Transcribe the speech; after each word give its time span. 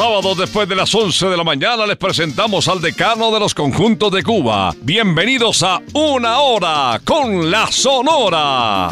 Sábados 0.00 0.38
después 0.38 0.66
de 0.66 0.74
las 0.74 0.94
11 0.94 1.26
de 1.26 1.36
la 1.36 1.44
mañana 1.44 1.84
les 1.86 1.98
presentamos 1.98 2.68
al 2.68 2.80
decano 2.80 3.30
de 3.30 3.38
los 3.38 3.54
conjuntos 3.54 4.10
de 4.10 4.22
Cuba. 4.22 4.74
Bienvenidos 4.80 5.62
a 5.62 5.78
Una 5.92 6.38
Hora 6.38 6.98
con 7.04 7.50
la 7.50 7.66
Sonora. 7.66 8.90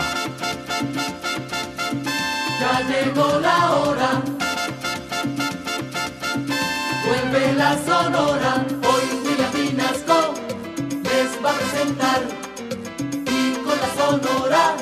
Ya 2.60 2.82
llegó 2.90 3.40
la 3.40 3.72
hora. 3.72 4.22
Vuelve 7.06 7.54
la 7.54 7.78
sonora. 7.86 8.66
Hoy 8.82 9.18
William 9.24 9.50
Pinasco 9.50 10.34
les 11.04 11.42
va 11.42 11.52
a 11.52 11.54
presentar. 11.54 12.22
Y 13.24 13.54
con 13.64 13.78
la 13.80 13.94
sonora 13.96 14.76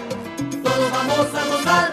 todos 0.65 0.91
vamos 0.91 1.26
a 1.36 1.56
gozar. 1.56 1.92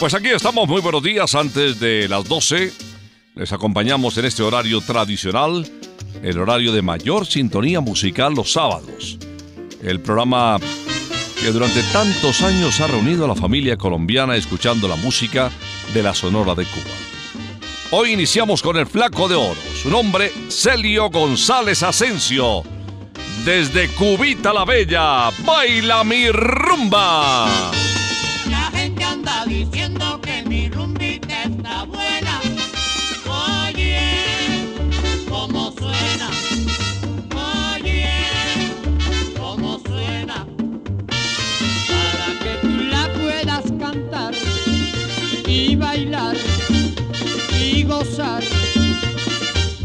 Pues 0.00 0.12
aquí 0.12 0.30
estamos, 0.30 0.66
muy 0.66 0.80
buenos 0.80 1.04
días. 1.04 1.36
Antes 1.36 1.78
de 1.78 2.08
las 2.08 2.24
12 2.24 2.93
les 3.34 3.52
acompañamos 3.52 4.16
en 4.16 4.26
este 4.26 4.42
horario 4.42 4.80
tradicional, 4.80 5.66
el 6.22 6.38
horario 6.38 6.72
de 6.72 6.82
mayor 6.82 7.26
sintonía 7.26 7.80
musical 7.80 8.34
los 8.34 8.52
sábados. 8.52 9.18
El 9.82 10.00
programa 10.00 10.58
que 11.40 11.50
durante 11.50 11.82
tantos 11.92 12.42
años 12.42 12.80
ha 12.80 12.86
reunido 12.86 13.24
a 13.24 13.28
la 13.28 13.34
familia 13.34 13.76
colombiana 13.76 14.36
escuchando 14.36 14.86
la 14.86 14.96
música 14.96 15.50
de 15.92 16.02
la 16.02 16.14
Sonora 16.14 16.54
de 16.54 16.64
Cuba. 16.64 16.94
Hoy 17.90 18.12
iniciamos 18.12 18.62
con 18.62 18.76
el 18.76 18.86
Flaco 18.86 19.28
de 19.28 19.34
Oro, 19.34 19.60
su 19.82 19.90
nombre 19.90 20.32
Celio 20.48 21.10
González 21.10 21.82
Asensio. 21.82 22.62
Desde 23.44 23.88
Cubita 23.88 24.52
la 24.52 24.64
Bella, 24.64 25.30
baila 25.44 26.04
mi 26.04 26.30
rumba. 26.30 27.72
La 28.48 28.70
gente 28.72 29.04
anda 29.04 29.44
diciendo 29.44 30.13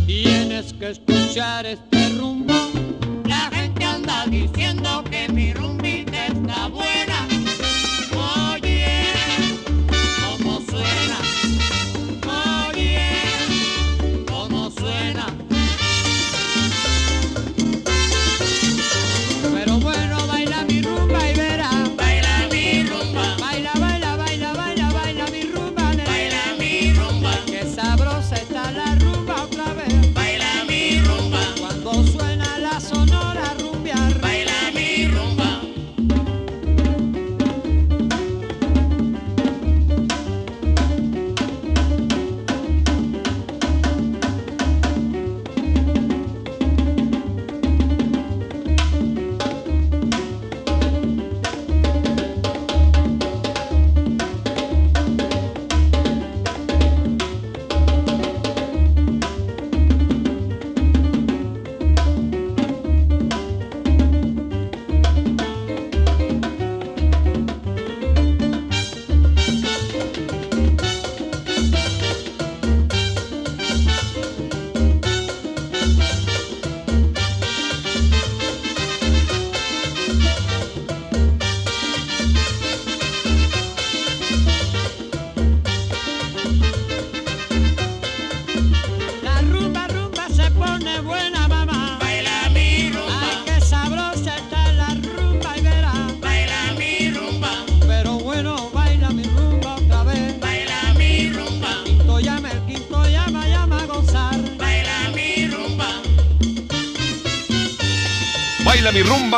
Tienes 0.05 0.73
que 0.73 0.89
escuchar 0.89 1.65
este 1.65 2.09
rumbo. 2.17 2.53
La 3.25 3.49
gente 3.51 3.85
anda 3.85 4.25
diciendo 4.27 5.03
que 5.09 5.29
mi 5.29 5.53
rumbita 5.53 6.27
está 6.27 6.67
buena. 6.67 6.88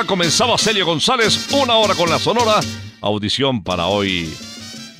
Comenzaba 0.06 0.58
Celio 0.58 0.86
González, 0.86 1.50
una 1.54 1.76
hora 1.76 1.96
con 1.96 2.10
la 2.10 2.20
Sonora, 2.20 2.60
audición 3.02 3.64
para 3.64 3.88
hoy, 3.88 4.34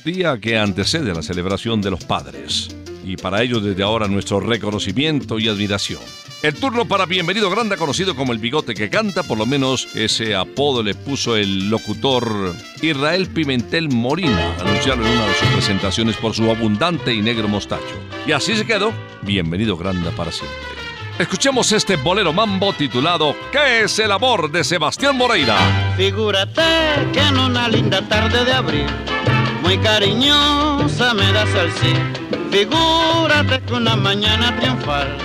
día 0.04 0.38
que 0.38 0.58
antecede 0.58 1.14
la 1.14 1.22
celebración 1.22 1.80
de 1.80 1.90
los 1.90 2.04
padres. 2.04 2.68
Y 3.04 3.16
para 3.16 3.42
ello 3.42 3.60
desde 3.60 3.82
ahora 3.82 4.06
nuestro 4.06 4.40
reconocimiento 4.40 5.38
y 5.38 5.48
admiración. 5.48 6.00
El 6.42 6.54
turno 6.54 6.86
para 6.86 7.06
Bienvenido 7.06 7.50
Granda, 7.50 7.76
conocido 7.76 8.14
como 8.14 8.32
el 8.32 8.38
bigote 8.38 8.74
que 8.74 8.90
canta, 8.90 9.22
por 9.22 9.38
lo 9.38 9.46
menos 9.46 9.88
ese 9.94 10.34
apodo 10.34 10.82
le 10.82 10.94
puso 10.94 11.36
el 11.36 11.68
locutor 11.68 12.54
Israel 12.80 13.28
Pimentel 13.28 13.88
Morina, 13.88 14.56
anunciarlo 14.60 15.06
en 15.06 15.12
una 15.12 15.26
de 15.26 15.34
sus 15.34 15.48
presentaciones 15.48 16.16
por 16.16 16.34
su 16.34 16.50
abundante 16.50 17.14
y 17.14 17.22
negro 17.22 17.48
mostacho. 17.48 17.94
Y 18.26 18.32
así 18.32 18.56
se 18.56 18.66
quedó, 18.66 18.92
Bienvenido 19.22 19.76
Granda 19.76 20.10
para 20.12 20.32
siempre. 20.32 20.71
Escuchemos 21.22 21.70
este 21.70 21.94
bolero 21.94 22.32
mambo 22.32 22.72
titulado 22.72 23.36
¿Qué 23.52 23.82
es 23.82 23.96
el 24.00 24.10
amor? 24.10 24.50
de 24.50 24.64
Sebastián 24.64 25.16
Moreira. 25.16 25.56
Figúrate 25.96 26.64
que 27.12 27.20
en 27.20 27.38
una 27.38 27.68
linda 27.68 28.02
tarde 28.08 28.44
de 28.44 28.52
abril, 28.52 28.86
muy 29.62 29.78
cariñosa 29.78 31.14
me 31.14 31.32
das 31.32 31.48
el 31.54 31.70
sí. 31.74 31.94
Figúrate 32.50 33.60
que 33.60 33.72
una 33.72 33.94
mañana 33.94 34.56
triunfal 34.56 35.16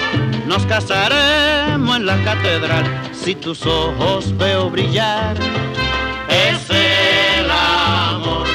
nos 0.46 0.68
casaremos 0.68 1.98
en 1.98 2.06
la 2.06 2.24
catedral. 2.24 2.86
Si 3.12 3.34
tus 3.34 3.66
ojos 3.66 4.38
veo 4.38 4.70
brillar, 4.70 5.36
es 6.30 6.70
el 6.70 7.50
amor. 7.50 8.46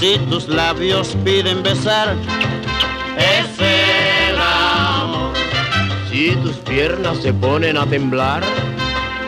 Si 0.00 0.16
tus 0.30 0.48
labios 0.48 1.14
piden 1.22 1.62
besar, 1.62 2.16
es. 3.18 3.51
Si 6.12 6.36
tus 6.42 6.56
piernas 6.56 7.22
se 7.22 7.32
ponen 7.32 7.78
a 7.78 7.86
temblar, 7.86 8.42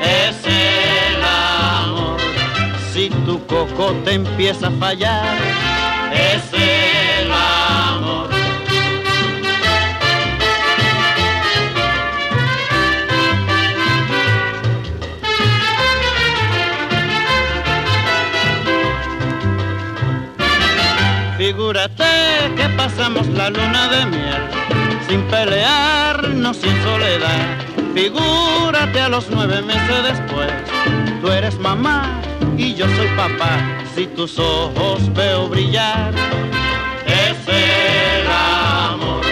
es 0.03 0.37
el 0.45 1.25
amor. 1.25 2.21
Si 2.93 3.09
tu 3.25 3.43
cocote 3.47 4.13
empieza 4.13 4.67
a 4.67 4.71
fallar, 4.73 5.35
es 6.13 6.43
el 6.53 7.33
amor. 7.33 8.29
Figúrate 21.39 22.05
que 22.55 22.69
pasamos 22.77 23.27
la 23.29 23.49
luna 23.49 23.89
de 23.89 24.05
miel 24.05 24.84
sin 25.09 25.23
pelearnos, 25.23 26.57
sin 26.57 26.83
soledad. 26.83 27.59
Figúrate 27.95 29.01
a 29.01 29.09
los 29.09 29.31
nueve 29.31 29.63
meses 29.63 30.03
después, 30.03 30.53
tú 31.21 31.31
eres 31.31 31.59
mamá 31.59 32.21
y 32.57 32.75
yo 32.75 32.87
soy 32.97 33.09
papá. 33.17 33.59
Si 33.95 34.07
tus 34.07 34.39
ojos 34.39 35.13
veo 35.15 35.49
brillar, 35.49 36.13
es 37.07 37.49
el 37.49 38.27
amor. 38.27 39.25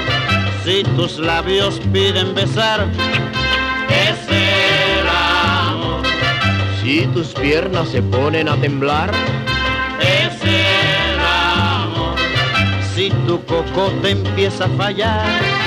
Si 0.64 0.84
tus 0.96 1.18
labios 1.18 1.80
piden 1.92 2.34
besar, 2.34 2.86
es 3.88 4.18
el 4.28 5.08
amor. 5.08 6.02
si 6.80 7.06
tus 7.08 7.28
piernas 7.28 7.88
se 7.88 8.02
ponen 8.02 8.48
a 8.48 8.56
temblar, 8.56 9.10
Es 10.00 10.42
el 10.42 11.20
amor. 11.20 12.16
Si 12.94 13.10
tu 13.26 13.44
cocote 13.44 14.10
empieza 14.10 14.64
a 14.64 14.68
fallar. 14.70 15.61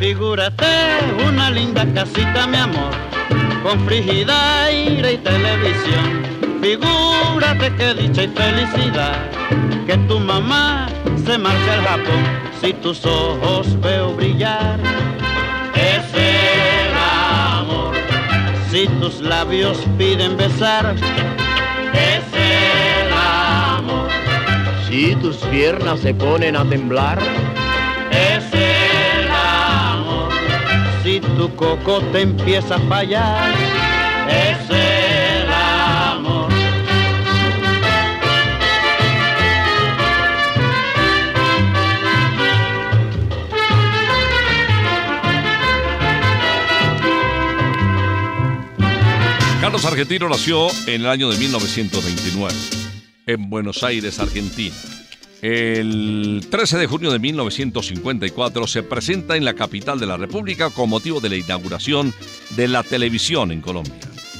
Figúrate 0.00 0.64
una 1.26 1.50
linda 1.50 1.84
casita, 1.92 2.46
mi 2.46 2.56
amor, 2.56 2.94
con 3.62 3.80
frigidaire 3.86 5.12
y 5.12 5.18
televisión. 5.18 6.22
Figúrate 6.60 7.74
que 7.76 7.94
dicha 7.94 8.24
y 8.24 8.28
felicidad, 8.28 9.30
que 9.86 9.96
tu 10.08 10.18
mamá 10.18 10.88
se 11.24 11.38
marcha 11.38 11.74
al 11.74 11.84
Japón. 11.84 12.24
Si 12.60 12.72
tus 12.72 13.04
ojos 13.06 13.80
veo 13.80 14.12
brillar, 14.14 14.78
es 15.74 16.14
el 16.14 16.96
amor. 16.96 17.94
Si 18.70 18.86
tus 19.00 19.20
labios 19.20 19.78
piden 19.96 20.36
besar, 20.36 20.94
es 21.92 22.24
el 22.34 23.12
amor. 23.12 24.08
si 24.88 25.14
tus 25.16 25.36
piernas 25.36 26.00
se 26.00 26.14
ponen 26.14 26.56
a 26.56 26.64
temblar, 26.64 27.18
es. 28.10 28.47
Tu 31.38 31.54
cocote 31.54 32.20
empieza 32.20 32.74
a 32.74 32.80
fallar, 32.80 33.54
es 34.28 34.70
el 34.70 35.48
amor. 35.48 36.50
Carlos 49.60 49.84
Argentino 49.84 50.28
nació 50.28 50.66
en 50.88 51.02
el 51.02 51.06
año 51.06 51.30
de 51.30 51.38
1929 51.38 52.52
en 53.26 53.48
Buenos 53.48 53.84
Aires, 53.84 54.18
Argentina. 54.18 54.74
El 55.42 56.46
13 56.50 56.78
de 56.78 56.86
junio 56.86 57.12
de 57.12 57.18
1954 57.18 58.66
se 58.66 58.82
presenta 58.82 59.36
en 59.36 59.44
la 59.44 59.54
capital 59.54 60.00
de 60.00 60.06
la 60.06 60.16
República 60.16 60.70
con 60.70 60.90
motivo 60.90 61.20
de 61.20 61.28
la 61.28 61.36
inauguración 61.36 62.12
de 62.50 62.66
la 62.66 62.82
televisión 62.82 63.52
en 63.52 63.60
Colombia. 63.60 63.94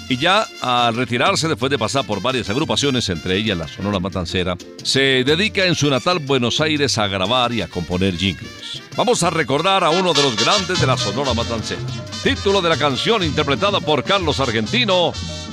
Y 0.08 0.16
ya 0.16 0.46
al 0.62 0.96
retirarse 0.96 1.48
después 1.48 1.70
de 1.70 1.78
pasar 1.78 2.06
por 2.06 2.22
varias 2.22 2.48
agrupaciones, 2.48 3.08
entre 3.10 3.36
ellas 3.36 3.58
la 3.58 3.68
Sonora 3.68 4.00
Matancera, 4.00 4.56
se 4.82 5.22
dedica 5.22 5.66
en 5.66 5.74
su 5.74 5.90
natal 5.90 6.18
Buenos 6.18 6.60
Aires 6.62 6.96
a 6.96 7.06
grabar 7.08 7.52
y 7.52 7.60
a 7.60 7.68
componer 7.68 8.16
jingles. 8.16 8.82
Vamos 8.96 9.22
a 9.22 9.30
recordar 9.30 9.84
a 9.84 9.90
uno 9.90 10.14
de 10.14 10.22
los 10.22 10.42
grandes 10.42 10.80
de 10.80 10.86
la 10.86 10.96
Sonora 10.96 11.34
Matancera. 11.34 11.82
Título 12.22 12.62
de 12.62 12.70
la 12.70 12.78
canción 12.78 13.22
interpretada 13.22 13.80
por 13.80 14.02
Carlos 14.02 14.40
Argentino, 14.40 15.12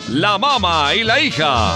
La 0.10 0.38
Mama 0.38 0.96
y 0.96 1.04
la 1.04 1.20
Hija. 1.20 1.76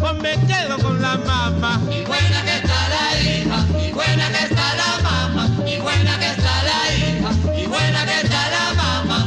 o 0.00 0.14
me 0.14 0.32
quedo 0.46 0.78
con 0.78 1.00
la 1.00 1.16
mamá. 1.18 1.80
Y 1.90 2.04
buena 2.04 2.42
que 2.42 2.56
está 2.56 2.88
la 2.88 3.20
hija, 3.20 3.66
y 3.86 3.92
buena 3.92 4.28
que 4.30 4.44
está 4.44 4.74
la 4.76 5.02
mamá, 5.02 5.48
y 5.66 5.76
buena 5.78 6.18
que 6.18 6.26
está 6.26 6.62
la 6.62 6.94
hija, 6.96 7.30
y 7.56 7.66
buena 7.66 8.04
que 8.06 8.20
está 8.22 8.50
la 8.50 8.74
mamá. 8.74 9.26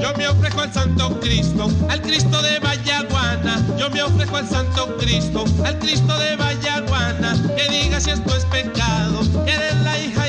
Yo 0.00 0.12
me 0.16 0.28
ofrezco 0.28 0.60
al 0.60 0.72
Santo 0.72 1.20
Cristo, 1.20 1.70
al 1.88 2.00
Cristo 2.02 2.42
de 2.42 2.58
Vallaguana. 2.58 3.62
Yo 3.78 3.88
me 3.90 4.02
ofrezco 4.02 4.36
al 4.36 4.48
Santo 4.48 4.96
Cristo, 4.98 5.44
al 5.64 5.78
Cristo 5.78 6.18
de 6.18 6.36
Vallaguana. 6.36 7.36
Que 7.56 7.68
diga 7.70 8.00
si 8.00 8.10
esto 8.10 8.36
es 8.36 8.44
pecado, 8.46 9.20
que 9.44 9.52
eres 9.52 9.76
la 9.82 9.98
hija 9.98 10.23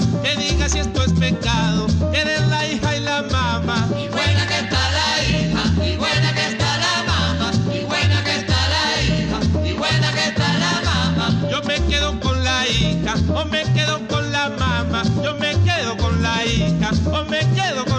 la. 0.00 0.22
Que 0.22 0.36
diga 0.36 0.68
si 0.68 0.78
esto 0.78 1.02
es 1.02 1.12
pecado, 1.12 1.86
eres 2.12 2.40
la 2.48 2.66
hija 2.66 2.96
y 2.96 3.00
la 3.00 3.22
mamá. 3.22 3.88
Y 3.90 4.08
buena 4.08 4.46
que 4.46 4.58
está 4.58 4.90
la 4.90 5.22
hija, 5.24 5.62
y 5.84 5.96
buena 5.96 6.34
que 6.34 6.46
está 6.46 6.78
la 6.78 7.04
mamá, 7.06 7.50
y 7.72 7.84
buena 7.84 8.24
que 8.24 8.36
está 8.36 8.56
la 8.74 9.02
hija, 9.02 9.68
y 9.68 9.72
buena 9.72 10.12
que 10.12 10.24
está 10.28 10.52
la 10.58 10.80
mamá. 10.84 11.48
Yo 11.50 11.62
me 11.62 11.76
quedo 11.86 12.20
con 12.20 12.42
la 12.44 12.66
hija, 12.68 13.14
o 13.34 13.44
me 13.44 13.62
quedo 13.72 14.06
con 14.08 14.32
la 14.32 14.48
mamá. 14.50 15.02
Yo 15.22 15.34
me 15.34 15.52
quedo 15.62 15.96
con 15.96 16.22
la 16.22 16.44
hija, 16.44 16.90
o 17.12 17.24
me 17.24 17.40
quedo 17.54 17.84
con 17.84 17.93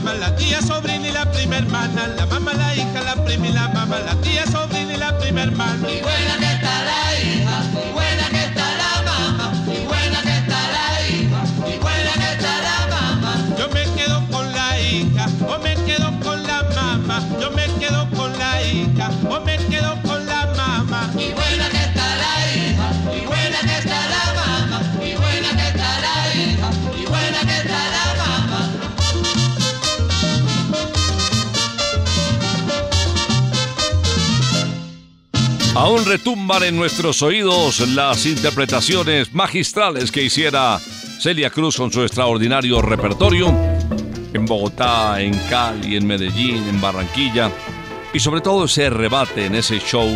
mamá, 0.00 0.14
la 0.14 0.34
tía, 0.36 0.60
sobrina 0.62 1.08
y 1.08 1.12
la 1.12 1.30
prima 1.30 1.58
hermana. 1.58 2.08
La 2.16 2.26
mamá, 2.26 2.52
la 2.54 2.74
hija, 2.74 3.02
la 3.02 3.14
prima 3.24 3.48
y 3.48 3.52
la 3.52 3.68
mamá, 3.68 3.98
la 4.00 4.14
tía, 4.20 4.46
sobrina 4.46 4.94
y 4.94 4.96
la 4.96 5.18
prima 5.18 5.42
hermana. 5.42 5.90
Y 5.90 6.00
buena 6.00 6.38
que 6.38 6.52
está 6.54 6.84
la 6.84 7.18
hija, 7.18 7.88
y 7.88 7.92
buena 7.92 8.28
que 8.30 8.39
Aún 35.80 36.04
retumban 36.04 36.62
en 36.62 36.76
nuestros 36.76 37.22
oídos 37.22 37.80
las 37.94 38.26
interpretaciones 38.26 39.32
magistrales 39.32 40.12
que 40.12 40.22
hiciera 40.22 40.78
Celia 40.78 41.48
Cruz 41.48 41.78
con 41.78 41.90
su 41.90 42.02
extraordinario 42.02 42.82
repertorio 42.82 43.48
en 44.34 44.44
Bogotá, 44.44 45.22
en 45.22 45.32
Cali, 45.48 45.96
en 45.96 46.06
Medellín, 46.06 46.68
en 46.68 46.82
Barranquilla 46.82 47.50
y 48.12 48.20
sobre 48.20 48.42
todo 48.42 48.66
ese 48.66 48.90
rebate 48.90 49.46
en 49.46 49.54
ese 49.54 49.78
show 49.78 50.06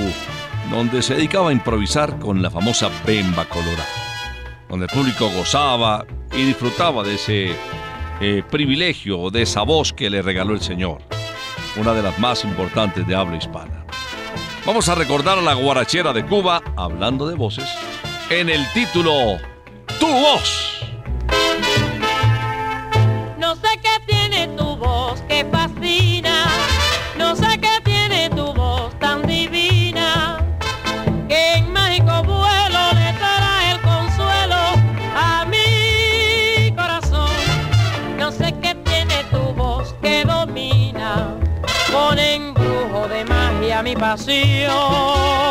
donde 0.70 1.00
se 1.00 1.14
dedicaba 1.14 1.48
a 1.48 1.54
improvisar 1.54 2.18
con 2.18 2.42
la 2.42 2.50
famosa 2.50 2.90
Bemba 3.06 3.46
Colorada, 3.46 3.88
donde 4.68 4.84
el 4.84 4.92
público 4.92 5.30
gozaba 5.30 6.04
y 6.30 6.44
disfrutaba 6.44 7.02
de 7.02 7.14
ese 7.14 7.56
eh, 8.20 8.42
privilegio, 8.50 9.30
de 9.30 9.40
esa 9.40 9.62
voz 9.62 9.94
que 9.94 10.10
le 10.10 10.20
regaló 10.20 10.52
el 10.52 10.60
Señor, 10.60 10.98
una 11.78 11.94
de 11.94 12.02
las 12.02 12.18
más 12.18 12.44
importantes 12.44 13.06
de 13.06 13.14
habla 13.14 13.38
hispana. 13.38 13.83
Vamos 14.66 14.88
a 14.88 14.94
recordar 14.94 15.38
a 15.38 15.42
la 15.42 15.52
guarachera 15.52 16.14
de 16.14 16.24
Cuba, 16.24 16.62
hablando 16.76 17.28
de 17.28 17.34
voces, 17.34 17.68
en 18.30 18.48
el 18.48 18.66
título 18.72 19.36
Tu 20.00 20.06
voz. 20.06 20.73
Pasión. 44.04 45.43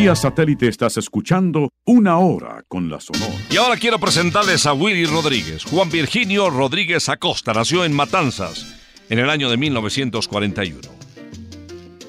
Vía 0.00 0.14
satélite 0.14 0.68
estás 0.68 0.96
escuchando 0.96 1.72
una 1.84 2.18
hora 2.18 2.62
con 2.68 2.88
la 2.88 3.00
Sonora. 3.00 3.34
Y 3.50 3.56
ahora 3.56 3.76
quiero 3.76 3.98
presentarles 3.98 4.64
a 4.64 4.72
Willy 4.72 5.06
Rodríguez. 5.06 5.64
Juan 5.64 5.90
Virginio 5.90 6.50
Rodríguez 6.50 7.08
Acosta 7.08 7.52
nació 7.52 7.84
en 7.84 7.92
Matanzas 7.96 8.76
en 9.10 9.18
el 9.18 9.28
año 9.28 9.50
de 9.50 9.56
1941. 9.56 10.78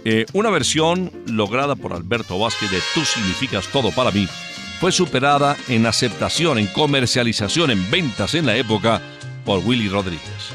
Eh, 0.06 0.28
una 0.34 0.52
versión 0.52 1.12
lograda 1.26 1.76
por 1.76 1.94
Alberto 1.94 2.38
Vázquez 2.38 2.70
de 2.70 2.78
Tú 2.94 3.04
significas 3.04 3.68
todo 3.70 3.90
para 3.90 4.12
mí 4.12 4.28
fue 4.80 4.92
superada 4.92 5.58
en 5.68 5.88
aceptación, 5.88 6.60
en 6.60 6.68
comercialización, 6.68 7.72
en 7.72 7.90
ventas 7.90 8.36
en 8.36 8.46
la 8.46 8.56
época 8.56 9.02
por 9.46 9.66
Willy 9.66 9.90
Rodríguez. 9.90 10.54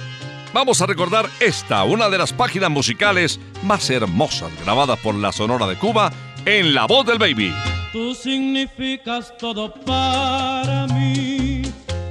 Vamos 0.53 0.81
a 0.81 0.87
recordar 0.87 1.29
esta, 1.41 1.83
una 1.83 2.09
de 2.09 2.19
las 2.19 2.33
páginas 2.33 2.71
musicales 2.71 3.41
más 3.65 3.91
hermosas 3.91 4.53
grabadas 4.63 5.01
por 5.01 5.17
la 5.17 5.33
Sonora 5.33 5.67
de 5.67 5.75
Cuba 5.75 6.13
en 6.47 6.75
la 6.75 6.87
voz 6.87 7.07
del 7.07 7.19
baby. 7.19 7.53
Tú 7.93 8.15
significas 8.15 9.33
todo 9.39 9.73
para 9.73 10.87
mí, 10.89 11.63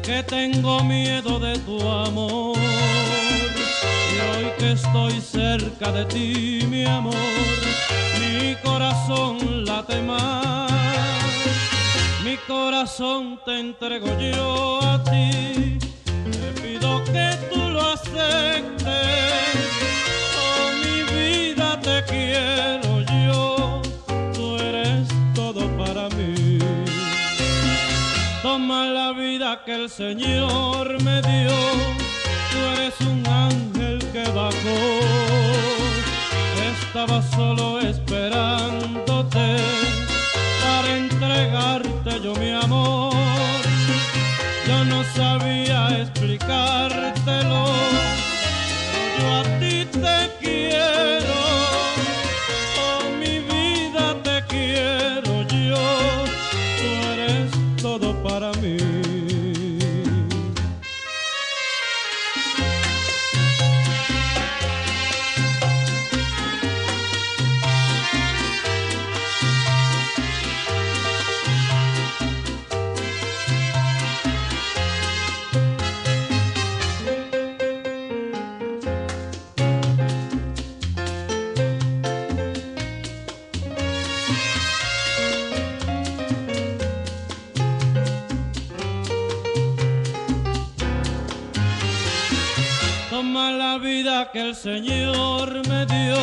que 0.02 0.24
tengo 0.24 0.84
miedo 0.84 1.40
de 1.40 1.58
tu 1.60 1.82
amor. 1.88 2.58
Y 2.58 4.38
hoy 4.38 4.52
que 4.58 4.72
estoy 4.72 5.20
cerca 5.20 5.92
de 5.92 6.06
ti, 6.06 6.66
mi 6.70 6.86
amor, 6.86 7.14
mi 8.20 8.56
corazón 8.64 9.66
late 9.66 10.02
más. 10.02 10.72
Mi 12.24 12.38
corazón 12.48 13.40
te 13.46 13.60
entrego 13.60 14.08
yo 14.20 14.80
a 14.82 15.04
ti, 15.04 15.78
te 16.32 16.62
pido 16.62 17.04
que 17.04 17.38
tú 17.52 17.60
lo 17.70 17.82
aceptes. 17.82 19.73
Que 29.66 29.76
el 29.76 29.90
Señor 29.90 31.02
me 31.04 31.22
dio, 31.22 31.56
tú 32.52 32.58
eres 32.76 33.00
un 33.02 33.26
ángel 33.28 34.00
que 34.12 34.24
bajó. 34.32 34.80
Estaba 36.76 37.22
solo 37.22 37.80
esperándote 37.80 39.58
para 40.64 40.98
entregarte 40.98 42.22
yo 42.22 42.34
mi 42.36 42.52
amor. 42.52 43.14
Yo 44.68 44.84
no 44.86 45.04
sabía 45.16 46.02
explicártelo, 46.02 47.66
yo 49.20 49.34
a 49.40 49.44
ti 49.60 49.86
te 49.86 50.30
quiero. 50.42 51.23
Que 94.34 94.50
el 94.50 94.56
Señor 94.56 95.48
me 95.70 95.86
dio, 95.86 96.18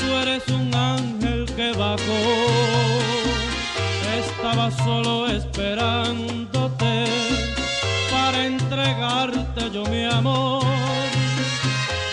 tú 0.00 0.06
eres 0.20 0.42
un 0.48 0.74
ángel 0.74 1.46
que 1.54 1.70
bajó. 1.72 2.22
Estaba 4.18 4.68
solo 4.84 5.28
esperándote 5.28 7.04
para 8.10 8.44
entregarte 8.44 9.70
yo 9.72 9.84
mi 9.84 10.04
amor. 10.04 10.64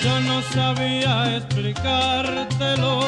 Yo 0.03 0.19
no 0.21 0.43
sabía 0.53 1.35
explicártelo, 1.35 2.99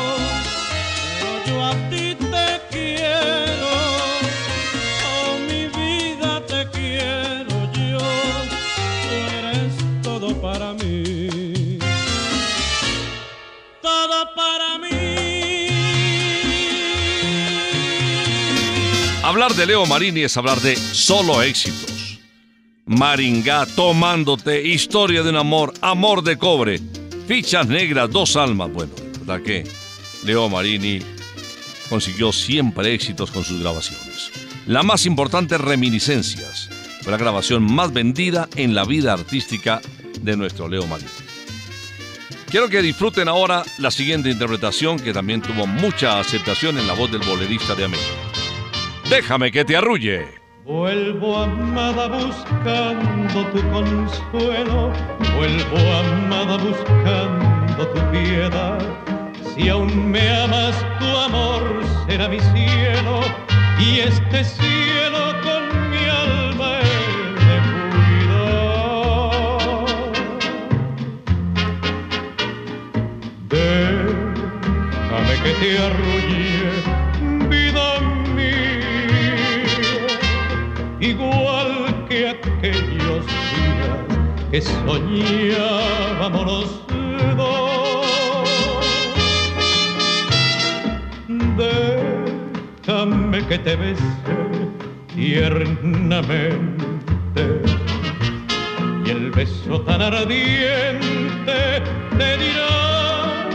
Hablar 19.44 19.58
de 19.58 19.66
Leo 19.66 19.86
Marini 19.86 20.22
es 20.22 20.38
hablar 20.38 20.62
de 20.62 20.78
solo 20.78 21.42
éxitos. 21.42 22.18
Maringá, 22.86 23.66
tomándote, 23.66 24.66
historia 24.66 25.22
de 25.22 25.32
un 25.32 25.36
amor, 25.36 25.74
amor 25.82 26.24
de 26.24 26.38
cobre, 26.38 26.80
fichas 27.28 27.68
negras, 27.68 28.10
dos 28.10 28.38
almas. 28.38 28.72
Bueno, 28.72 28.94
¿verdad 29.20 29.42
que 29.44 29.66
Leo 30.24 30.48
Marini 30.48 31.02
consiguió 31.90 32.32
siempre 32.32 32.94
éxitos 32.94 33.32
con 33.32 33.44
sus 33.44 33.60
grabaciones? 33.60 34.32
La 34.66 34.82
más 34.82 35.06
importante, 35.06 35.58
Reminiscencias, 35.58 36.70
fue 37.02 37.12
la 37.12 37.18
grabación 37.18 37.70
más 37.70 37.92
vendida 37.92 38.48
en 38.56 38.74
la 38.74 38.86
vida 38.86 39.12
artística 39.12 39.82
de 40.22 40.38
nuestro 40.38 40.70
Leo 40.70 40.88
Marini. 40.88 41.10
Quiero 42.50 42.70
que 42.70 42.82
disfruten 42.82 43.28
ahora 43.28 43.66
la 43.78 43.92
siguiente 43.92 44.30
interpretación 44.30 44.98
que 44.98 45.12
también 45.12 45.42
tuvo 45.42 45.68
mucha 45.68 46.22
aceptación 46.22 46.78
en 46.78 46.88
la 46.88 46.94
voz 46.94 47.12
del 47.12 47.24
bolerista 47.24 47.76
de 47.76 47.84
América. 47.84 48.33
Déjame 49.10 49.52
que 49.52 49.64
te 49.66 49.76
arrulle. 49.76 50.28
Vuelvo 50.66 51.38
amada 51.38 52.08
buscando 52.08 53.46
tu 53.52 53.62
consuelo, 53.70 54.94
vuelvo 55.36 55.78
amada 55.78 56.58
buscando 56.58 57.88
tu 57.90 58.12
piedad. 58.12 58.80
Si 59.54 59.68
aún 59.68 60.12
me 60.12 60.30
amas, 60.44 60.76
tu 61.00 61.06
amor 61.06 61.84
será 62.08 62.30
mi 62.30 62.40
cielo 62.40 63.20
y 63.78 64.00
este 64.00 64.44
cielo 64.44 64.73
que 84.54 84.62
soñábamos 84.62 86.46
los 86.46 86.70
dos. 87.36 88.06
Déjame 92.86 93.40
que 93.48 93.58
te 93.58 93.76
bese 93.76 94.04
tiernamente 95.16 96.54
y 99.04 99.10
el 99.10 99.32
beso 99.32 99.82
tan 99.82 100.04
ardiente 100.04 101.82
te 102.20 102.38
dirá 102.38 103.50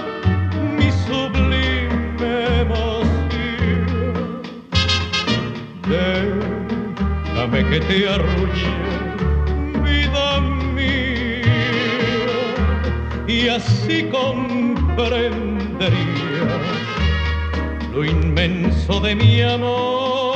mi 0.77 0.91
sublime 1.07 2.33
emoción. 2.63 3.87
Déjame 5.87 7.61
que 7.71 7.79
te 7.87 7.97
arrulle, 8.09 8.78
y 13.39 13.49
así 13.49 14.03
comprendería 14.11 15.97
lo 17.93 18.05
inmenso 18.05 18.99
de 19.01 19.15
mi 19.15 19.41
amor. 19.43 20.35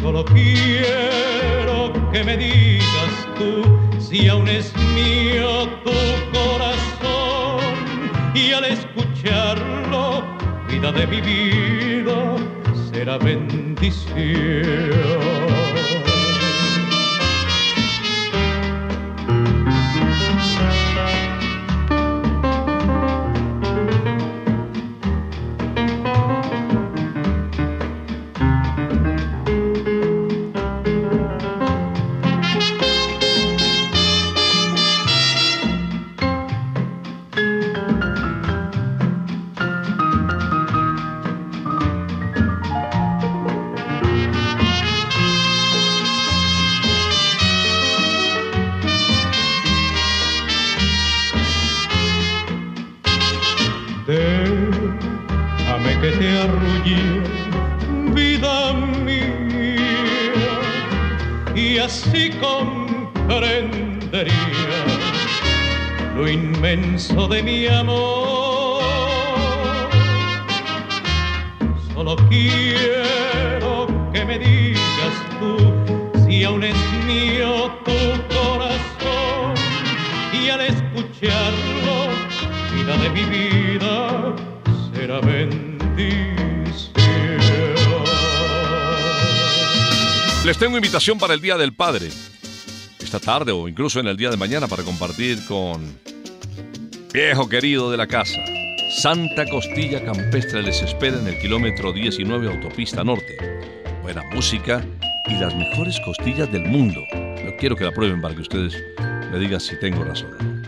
Solo 0.00 0.24
quiero 0.24 1.92
que 2.12 2.22
me 2.24 2.36
digas 2.36 3.28
tú 3.38 3.64
si 3.98 4.28
aún 4.28 4.48
es 4.48 4.74
mío 4.94 5.66
tu 5.84 5.92
corazón 6.36 7.60
y 8.34 8.52
al 8.52 8.64
escucharlo, 8.66 10.22
vida 10.68 10.92
de 10.92 11.06
mi 11.06 11.20
vida, 11.22 12.36
será 12.92 13.16
bendición. 13.16 13.76
Así 62.06 62.30
comprendería 62.40 64.32
lo 66.16 66.28
inmenso 66.28 67.28
de 67.28 67.42
mi 67.42 67.66
amor. 67.66 68.80
Solo 71.94 72.16
quiero 72.28 73.86
que 74.12 74.24
me 74.24 74.38
digas 74.38 75.14
tú 75.38 75.56
si 76.26 76.44
aún 76.44 76.64
es 76.64 76.76
mío 77.06 77.70
tu 77.84 77.92
corazón 78.34 79.54
y 80.32 80.48
al 80.48 80.60
escucharlo, 80.60 82.08
vida 82.74 82.96
de 82.98 83.10
mi 83.10 83.24
vida, 83.24 84.34
será 84.92 85.20
bendición. 85.20 85.65
Les 90.46 90.58
tengo 90.58 90.76
invitación 90.76 91.18
para 91.18 91.34
el 91.34 91.40
Día 91.40 91.56
del 91.56 91.72
Padre. 91.72 92.08
Esta 93.00 93.18
tarde 93.18 93.50
o 93.50 93.66
incluso 93.66 93.98
en 93.98 94.06
el 94.06 94.16
día 94.16 94.30
de 94.30 94.36
mañana 94.36 94.68
para 94.68 94.84
compartir 94.84 95.44
con 95.44 95.98
viejo 97.12 97.48
querido 97.48 97.90
de 97.90 97.96
la 97.96 98.06
casa. 98.06 98.38
Santa 98.96 99.44
Costilla 99.46 100.04
Campestre 100.04 100.62
les 100.62 100.80
espera 100.82 101.18
en 101.18 101.26
el 101.26 101.36
kilómetro 101.40 101.92
19 101.92 102.48
Autopista 102.48 103.02
Norte. 103.02 103.36
Buena 104.02 104.22
música 104.32 104.86
y 105.26 105.34
las 105.34 105.52
mejores 105.56 105.98
costillas 106.04 106.52
del 106.52 106.64
mundo. 106.64 107.00
Yo 107.44 107.56
quiero 107.58 107.74
que 107.74 107.82
la 107.82 107.90
prueben 107.90 108.22
para 108.22 108.36
que 108.36 108.42
ustedes 108.42 108.72
me 109.32 109.40
digan 109.40 109.58
si 109.58 109.76
tengo 109.80 110.04
razón. 110.04 110.62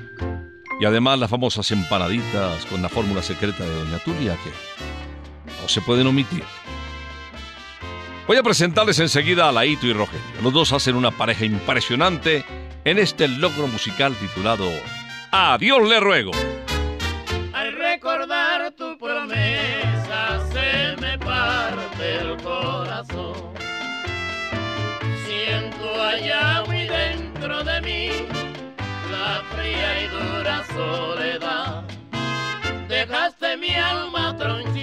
Y 0.80 0.86
además 0.86 1.20
las 1.20 1.30
famosas 1.30 1.70
empanaditas 1.70 2.66
con 2.66 2.82
la 2.82 2.88
fórmula 2.88 3.22
secreta 3.22 3.62
de 3.62 3.72
Doña 3.76 4.00
Tulia 4.00 4.36
que 4.42 4.50
no 5.62 5.68
se 5.68 5.80
pueden 5.82 6.08
omitir. 6.08 6.42
Voy 8.28 8.36
a 8.36 8.42
presentarles 8.42 8.98
enseguida 8.98 9.48
a 9.48 9.52
Laito 9.52 9.86
y 9.86 9.94
Rogelio. 9.94 10.42
Los 10.42 10.52
dos 10.52 10.72
hacen 10.74 10.96
una 10.96 11.10
pareja 11.10 11.46
impresionante 11.46 12.44
en 12.84 12.98
este 12.98 13.26
logro 13.26 13.66
musical 13.68 14.14
titulado 14.16 14.70
Adiós 15.30 15.88
le 15.88 15.98
ruego. 15.98 16.32
Al 17.54 17.72
recordar 17.72 18.70
tu 18.72 18.98
promesa 18.98 20.46
se 20.52 21.00
me 21.00 21.16
parte 21.16 22.16
el 22.20 22.36
corazón. 22.42 23.54
Siento 25.26 26.02
allá 26.02 26.64
muy 26.66 26.86
dentro 26.86 27.64
de 27.64 27.80
mí 27.80 28.10
la 29.10 29.42
fría 29.56 30.04
y 30.04 30.08
dura 30.08 30.66
soledad. 30.66 31.82
Dejaste 32.88 33.56
mi 33.56 33.74
alma 33.74 34.36
troncheada 34.36 34.77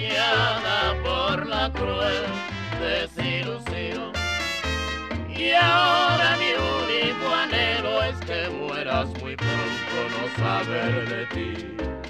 saber 10.36 11.08
de 11.08 11.26
ti. 11.34 12.05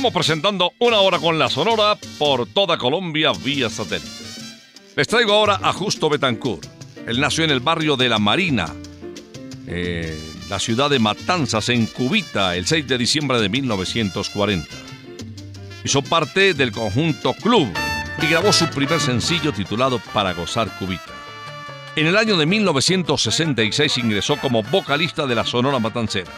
Estamos 0.00 0.14
presentando 0.14 0.72
una 0.78 1.00
hora 1.00 1.18
con 1.18 1.38
la 1.38 1.50
Sonora 1.50 1.94
por 2.18 2.46
toda 2.46 2.78
Colombia 2.78 3.32
vía 3.44 3.68
satélite. 3.68 4.08
Les 4.96 5.06
traigo 5.06 5.34
ahora 5.34 5.60
a 5.62 5.74
Justo 5.74 6.08
Betancourt. 6.08 6.64
Él 7.06 7.20
nació 7.20 7.44
en 7.44 7.50
el 7.50 7.60
barrio 7.60 7.98
de 7.98 8.08
La 8.08 8.18
Marina, 8.18 8.74
eh, 9.66 10.18
la 10.48 10.58
ciudad 10.58 10.88
de 10.88 10.98
Matanzas, 10.98 11.68
en 11.68 11.84
Cubita, 11.84 12.56
el 12.56 12.66
6 12.66 12.88
de 12.88 12.96
diciembre 12.96 13.42
de 13.42 13.50
1940. 13.50 14.66
Hizo 15.84 16.00
parte 16.00 16.54
del 16.54 16.72
conjunto 16.72 17.34
Club 17.34 17.68
y 18.22 18.26
grabó 18.26 18.54
su 18.54 18.70
primer 18.70 19.00
sencillo 19.00 19.52
titulado 19.52 20.00
Para 20.14 20.32
gozar 20.32 20.78
Cubita. 20.78 21.12
En 21.94 22.06
el 22.06 22.16
año 22.16 22.38
de 22.38 22.46
1966 22.46 23.98
ingresó 23.98 24.38
como 24.38 24.62
vocalista 24.62 25.26
de 25.26 25.34
la 25.34 25.44
Sonora 25.44 25.78
Matancera. 25.78 26.32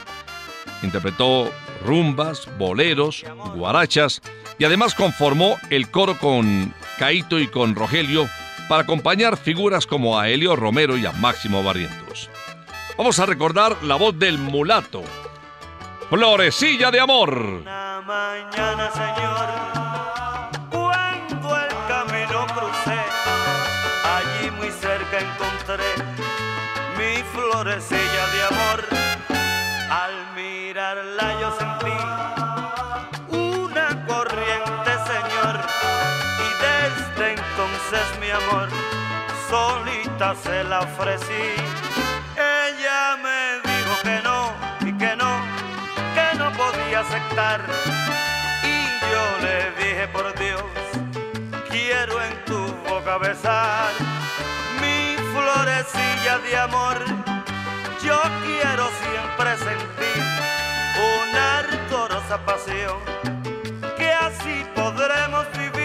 Interpretó 0.83 1.53
rumbas, 1.85 2.49
boleros, 2.59 3.25
guarachas 3.55 4.23
y 4.59 4.65
además 4.65 4.95
conformó 4.95 5.57
el 5.71 5.91
coro 5.91 6.19
con 6.19 6.75
Caito 6.99 7.39
y 7.39 7.49
con 7.49 7.75
Rogelio 7.75 8.29
para 8.69 8.83
acompañar 8.83 9.37
figuras 9.37 9.87
como 9.87 10.19
a 10.19 10.29
Helio 10.29 10.57
Romero 10.57 10.97
y 10.97 11.07
a 11.07 11.13
Máximo 11.13 11.63
Barrientos. 11.63 12.31
Vamos 12.97 13.19
a 13.19 13.27
recordar 13.27 13.83
la 13.83 13.97
voz 13.97 14.19
del 14.19 14.39
mulato. 14.39 15.03
Florecilla 16.09 16.91
de 16.91 17.01
amor. 17.01 17.37
Una 17.37 18.03
mañana, 18.07 18.91
cuando 20.71 21.57
el 21.57 21.69
camino 21.89 22.47
crucé, 22.55 23.01
allí 24.05 24.51
muy 24.59 24.71
cerca 24.71 25.19
encontré 25.21 25.85
mi 26.99 27.23
florecilla 27.33 28.02
se 40.35 40.65
la 40.65 40.81
ofrecí. 40.81 41.45
Ella 42.37 43.17
me 43.23 43.71
dijo 43.71 43.95
que 44.03 44.21
no 44.23 44.53
y 44.81 44.93
que 44.97 45.17
no, 45.17 45.33
que 46.15 46.39
no 46.39 46.51
podía 46.53 47.01
aceptar. 47.01 47.61
Y 48.63 48.77
yo 49.11 49.25
le 49.47 49.71
dije 49.83 50.09
por 50.09 50.35
Dios, 50.39 50.63
quiero 51.71 52.23
en 52.23 52.45
tu 52.45 52.67
boca 52.89 53.19
besar 53.19 53.91
mi 54.81 55.17
florecilla 55.33 56.39
de 56.39 56.57
amor. 56.59 56.99
Yo 58.03 58.21
quiero 58.45 58.89
siempre 59.03 59.57
sentir 59.59 60.23
una 61.25 61.59
ardorosa 61.59 62.39
pasión, 62.45 62.99
que 63.97 64.13
así 64.13 64.67
podremos 64.75 65.47
vivir. 65.53 65.82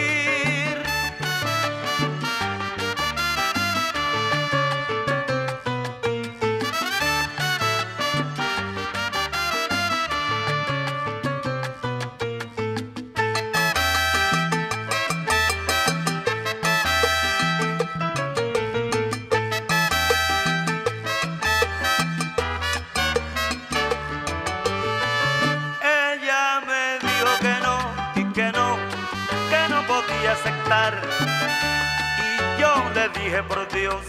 Y 30.70 32.62
yo 32.62 32.84
le 32.94 33.08
dije 33.18 33.42
por 33.44 33.66
Dios, 33.70 34.02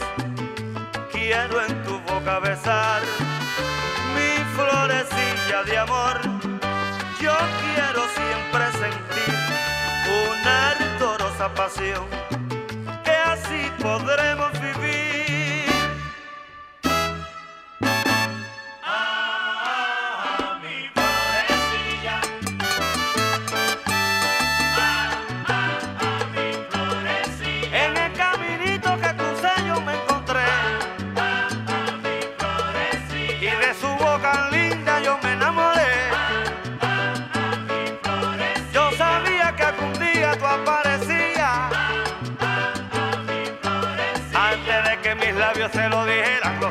quiero 1.12 1.64
en 1.64 1.84
tu 1.84 2.00
boca 2.00 2.40
besar 2.40 3.00
mi 4.16 4.42
florecilla 4.56 5.62
de 5.64 5.78
amor. 5.78 6.20
Yo 7.20 7.36
quiero 7.62 8.02
siempre 8.18 8.64
sentir 8.72 9.34
una 10.32 10.70
ardorosa 10.70 11.54
pasión, 11.54 12.06
que 13.04 13.12
así 13.12 13.70
podremos 13.80 14.50
vivir. 14.60 15.07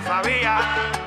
Sabía. 0.02 1.07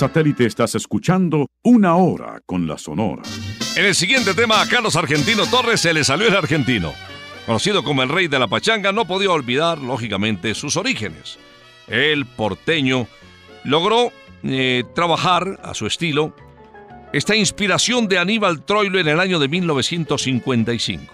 Satélite 0.00 0.46
estás 0.46 0.74
escuchando 0.76 1.50
Una 1.62 1.96
Hora 1.96 2.40
con 2.46 2.66
la 2.66 2.78
Sonora. 2.78 3.20
En 3.76 3.84
el 3.84 3.94
siguiente 3.94 4.32
tema, 4.32 4.62
a 4.62 4.66
Carlos 4.66 4.96
Argentino 4.96 5.44
Torres 5.44 5.82
se 5.82 5.92
le 5.92 6.04
salió 6.04 6.26
el 6.28 6.36
argentino. 6.36 6.94
Conocido 7.44 7.84
como 7.84 8.02
el 8.02 8.08
rey 8.08 8.26
de 8.26 8.38
la 8.38 8.48
pachanga, 8.48 8.92
no 8.92 9.04
podía 9.04 9.30
olvidar, 9.30 9.76
lógicamente, 9.76 10.54
sus 10.54 10.78
orígenes. 10.78 11.38
El 11.86 12.24
porteño 12.24 13.08
logró 13.64 14.10
eh, 14.42 14.84
trabajar 14.94 15.60
a 15.62 15.74
su 15.74 15.86
estilo 15.86 16.34
esta 17.12 17.36
inspiración 17.36 18.08
de 18.08 18.20
Aníbal 18.20 18.64
Troilo 18.64 19.00
en 19.00 19.08
el 19.08 19.20
año 19.20 19.38
de 19.38 19.48
1955. 19.48 21.12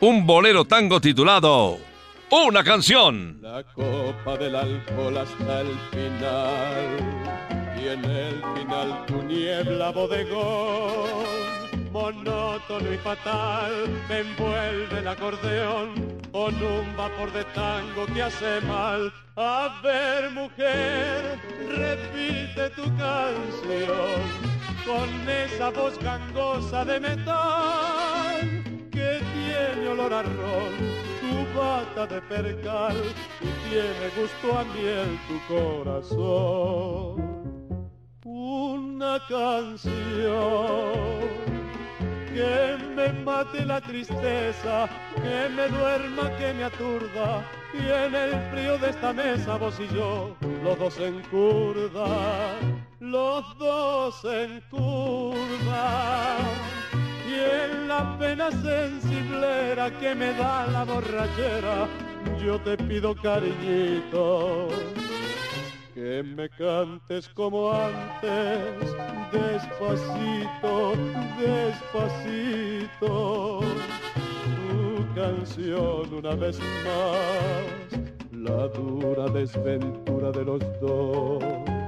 Un 0.00 0.26
bolero 0.26 0.66
tango 0.66 1.00
titulado 1.00 1.78
Una 2.30 2.62
canción. 2.62 3.38
La 3.40 3.64
copa 3.64 4.36
del 4.36 4.54
alcohol 4.54 5.16
hasta 5.16 5.62
el 5.62 5.68
final 5.90 7.59
y 7.82 7.88
en 7.88 8.04
el 8.04 8.42
final 8.54 9.06
tu 9.06 9.22
niebla 9.22 9.90
bodegón 9.90 11.50
monótono 11.92 12.92
y 12.92 12.98
fatal 12.98 13.72
me 14.08 14.20
envuelve 14.20 14.98
el 14.98 15.08
acordeón 15.08 16.20
con 16.30 16.54
un 16.54 16.96
vapor 16.96 17.32
de 17.32 17.44
tango 17.44 18.06
que 18.14 18.22
hace 18.22 18.60
mal 18.62 19.12
a 19.36 19.80
ver 19.82 20.30
mujer 20.30 21.38
repite 21.68 22.70
tu 22.70 22.84
canción 22.96 24.50
con 24.84 25.28
esa 25.28 25.70
voz 25.70 25.98
gangosa 25.98 26.84
de 26.84 27.00
metal 27.00 28.40
que 28.90 29.20
tiene 29.34 29.88
olor 29.88 30.12
a 30.12 30.22
ron, 30.22 30.74
tu 31.20 31.58
bata 31.58 32.06
de 32.06 32.20
percal 32.22 32.96
y 33.40 33.68
tiene 33.68 34.10
gusto 34.16 34.58
a 34.58 34.64
miel 34.64 35.18
tu 35.28 35.54
corazón. 35.54 37.39
Una 38.42 39.20
canción 39.28 39.92
que 42.32 42.78
me 42.96 43.12
mate 43.22 43.66
la 43.66 43.82
tristeza, 43.82 44.88
que 45.14 45.50
me 45.54 45.68
duerma, 45.68 46.34
que 46.38 46.54
me 46.54 46.64
aturda, 46.64 47.44
y 47.74 47.86
en 47.86 48.14
el 48.14 48.50
frío 48.50 48.78
de 48.78 48.90
esta 48.90 49.12
mesa 49.12 49.58
vos 49.58 49.78
y 49.78 49.94
yo, 49.94 50.34
los 50.64 50.78
dos 50.78 50.98
en 51.00 51.20
curda, 51.24 52.56
los 53.00 53.58
dos 53.58 54.24
en 54.24 54.62
curda. 54.70 56.38
Y 57.28 57.34
en 57.34 57.88
la 57.88 58.16
pena 58.18 58.50
sensiblera 58.50 59.90
que 60.00 60.14
me 60.14 60.32
da 60.32 60.66
la 60.66 60.84
borrachera, 60.84 61.86
yo 62.42 62.58
te 62.60 62.78
pido 62.78 63.14
cariñito, 63.14 64.68
que 66.10 66.24
me 66.24 66.48
cantes 66.48 67.28
como 67.28 67.70
antes, 67.70 68.96
despacito, 69.30 70.94
despacito. 71.38 73.12
Tu 74.56 75.14
canción 75.14 76.12
una 76.12 76.34
vez 76.34 76.58
más, 76.84 77.90
la 78.32 78.66
dura 78.68 79.26
desventura 79.28 80.32
de 80.32 80.44
los 80.44 80.60
dos 80.80 81.79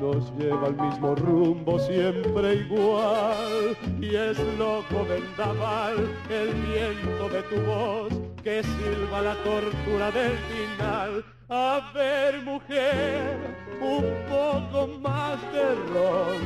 nos 0.00 0.32
lleva 0.36 0.68
al 0.68 0.76
mismo 0.76 1.14
rumbo 1.14 1.78
siempre 1.78 2.54
igual. 2.54 3.76
Y 4.00 4.14
es 4.14 4.38
loco 4.58 5.06
vendaval 5.06 5.96
el 6.30 6.54
viento 6.54 7.28
de 7.28 7.42
tu 7.42 7.60
voz 7.62 8.12
que 8.42 8.62
silba 8.62 9.20
la 9.20 9.34
tortura 9.44 10.10
del 10.10 10.36
final. 10.48 11.24
A 11.50 11.90
ver 11.94 12.42
mujer 12.42 13.36
un 13.80 14.04
poco 14.28 14.86
más 15.00 15.40
de 15.52 15.74
ron 15.92 16.40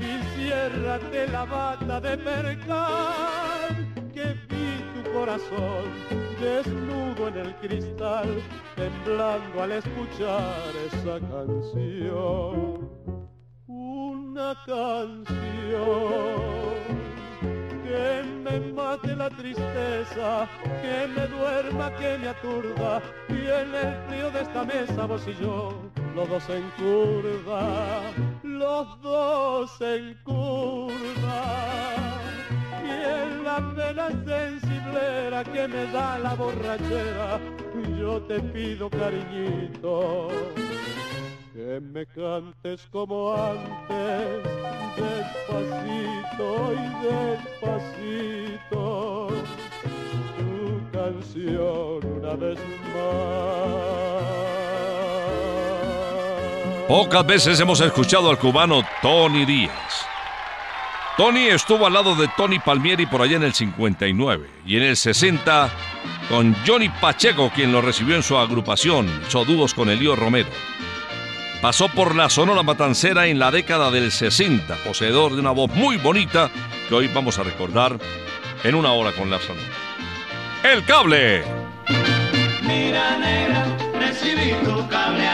y 0.00 0.40
ciérrate 0.40 1.28
la 1.28 1.44
bata 1.44 2.00
de 2.00 2.18
percal 2.18 3.94
que 4.12 4.24
vi 4.48 5.02
tu 5.02 5.12
corazón 5.12 6.29
desnudo 6.40 7.28
en 7.28 7.36
el 7.36 7.54
cristal, 7.56 8.42
temblando 8.74 9.62
al 9.62 9.72
escuchar 9.72 10.72
esa 10.86 11.20
canción. 11.20 12.88
Una 13.66 14.54
canción 14.66 15.20
que 17.84 18.22
me 18.42 18.60
mate 18.72 19.14
la 19.14 19.28
tristeza, 19.30 20.48
que 20.82 21.06
me 21.14 21.26
duerma, 21.26 21.94
que 21.96 22.18
me 22.18 22.28
aturda, 22.28 23.02
y 23.28 23.40
en 23.60 23.74
el 23.74 23.94
frío 24.08 24.30
de 24.30 24.40
esta 24.40 24.64
mesa 24.64 25.06
vos 25.06 25.26
y 25.28 25.34
yo, 25.42 25.74
los 26.14 26.28
dos 26.28 26.48
en 26.48 26.70
curva, 26.78 28.00
los 28.42 29.02
dos 29.02 29.80
en 29.80 30.14
curva. 30.24 31.44
Y 32.82 32.90
en 32.90 33.44
la 33.44 33.58
pena 33.76 34.08
que 35.44 35.68
me 35.68 35.86
da 35.86 36.18
la 36.18 36.34
borrachera, 36.34 37.40
yo 37.98 38.20
te 38.22 38.40
pido 38.40 38.90
cariñito, 38.90 40.28
que 41.52 41.80
me 41.80 42.04
cantes 42.06 42.86
como 42.90 43.34
antes, 43.34 44.42
despacito 44.96 46.72
y 46.74 46.84
despacito, 47.60 49.28
tu 50.36 50.90
canción 50.92 52.00
una 52.18 52.34
vez 52.34 52.58
más. 52.94 53.40
Pocas 56.86 57.24
veces 57.26 57.60
hemos 57.60 57.80
escuchado 57.80 58.30
al 58.30 58.38
cubano 58.38 58.82
Tony 59.00 59.44
Díaz. 59.46 60.06
Tony 61.16 61.48
estuvo 61.48 61.86
al 61.86 61.92
lado 61.92 62.14
de 62.14 62.28
Tony 62.36 62.58
Palmieri 62.58 63.06
por 63.06 63.22
allá 63.22 63.36
en 63.36 63.42
el 63.42 63.54
59 63.54 64.48
y 64.66 64.76
en 64.76 64.82
el 64.82 64.96
60 64.96 65.70
con 66.28 66.54
Johnny 66.66 66.88
Pacheco, 66.88 67.50
quien 67.54 67.72
lo 67.72 67.82
recibió 67.82 68.16
en 68.16 68.22
su 68.22 68.38
agrupación, 68.38 69.08
hizo 69.26 69.44
dúos 69.44 69.74
con 69.74 69.90
Elío 69.90 70.16
Romero. 70.16 70.48
Pasó 71.60 71.88
por 71.88 72.14
la 72.14 72.30
Sonora 72.30 72.62
Matancera 72.62 73.26
en 73.26 73.38
la 73.38 73.50
década 73.50 73.90
del 73.90 74.10
60, 74.10 74.76
poseedor 74.76 75.34
de 75.34 75.40
una 75.40 75.50
voz 75.50 75.70
muy 75.74 75.98
bonita 75.98 76.50
que 76.88 76.94
hoy 76.94 77.08
vamos 77.08 77.38
a 77.38 77.42
recordar 77.42 77.98
en 78.64 78.74
una 78.74 78.92
hora 78.92 79.12
con 79.12 79.28
la 79.28 79.38
Sonora. 79.40 79.66
El 80.62 80.84
cable. 80.84 81.44
Mira 82.62 83.18
recibí 83.98 84.52
tu 84.64 84.88
cable 84.88 85.29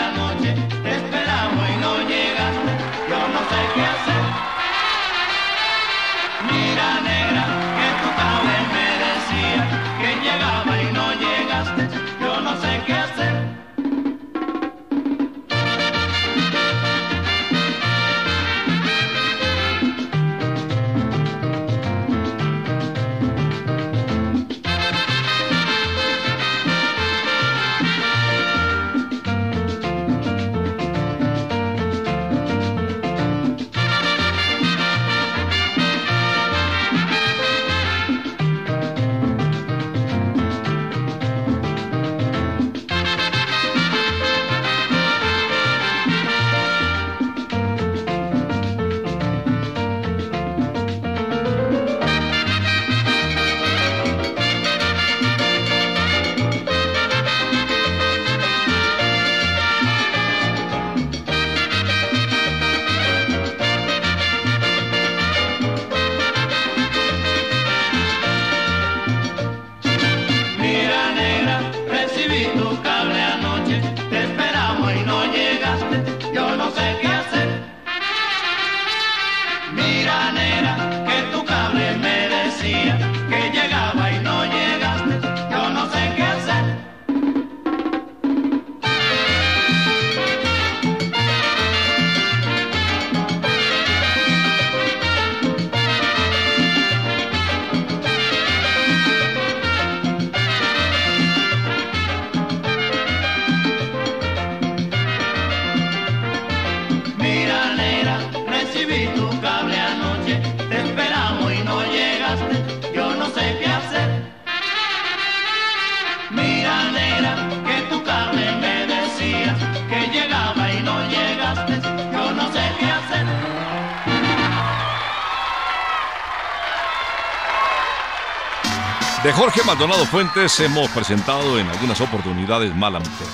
De 129.27 129.33
Jorge 129.33 129.61
Maldonado 129.65 130.07
Fuentes 130.07 130.61
hemos 130.61 130.89
presentado 130.91 131.59
en 131.59 131.67
algunas 131.67 132.01
oportunidades 132.01 132.73
Mala 132.77 133.01
Mujer. 133.01 133.27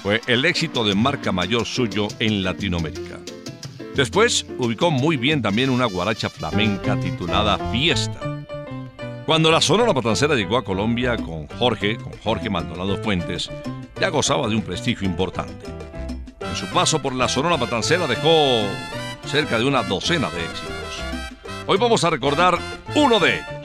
Fue 0.00 0.20
el 0.28 0.44
éxito 0.44 0.84
de 0.84 0.94
marca 0.94 1.32
mayor 1.32 1.66
suyo 1.66 2.06
en 2.20 2.44
Latinoamérica. 2.44 3.18
Después 3.96 4.46
ubicó 4.58 4.92
muy 4.92 5.16
bien 5.16 5.42
también 5.42 5.70
una 5.70 5.86
guaracha 5.86 6.30
flamenca 6.30 6.94
titulada 7.00 7.58
Fiesta. 7.72 8.44
Cuando 9.26 9.50
la 9.50 9.60
Sonora 9.60 9.92
Matancera 9.92 10.36
llegó 10.36 10.56
a 10.56 10.62
Colombia 10.62 11.16
con 11.16 11.48
Jorge, 11.48 11.96
con 11.96 12.12
Jorge 12.22 12.48
Maldonado 12.48 13.02
Fuentes, 13.02 13.50
ya 14.00 14.08
gozaba 14.08 14.46
de 14.46 14.54
un 14.54 14.62
prestigio 14.62 15.08
importante. 15.08 15.66
En 16.40 16.54
su 16.54 16.66
paso 16.66 17.02
por 17.02 17.12
la 17.12 17.26
Sonora 17.26 17.56
Matancera 17.56 18.06
dejó 18.06 18.62
cerca 19.26 19.58
de 19.58 19.64
una 19.64 19.82
docena 19.82 20.30
de 20.30 20.44
éxitos. 20.44 21.02
Hoy 21.66 21.76
vamos 21.76 22.04
a 22.04 22.10
recordar 22.10 22.56
uno 22.94 23.18
de 23.18 23.34
ellos. 23.34 23.61